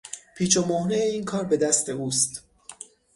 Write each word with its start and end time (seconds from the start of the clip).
پیچ 0.35 0.57
و 0.57 0.65
مهرهٔ 0.65 1.01
این 1.03 1.25
کار 1.25 1.43
به 1.43 1.57
دست 1.57 1.89
او 1.89 2.07
است. 2.07 2.43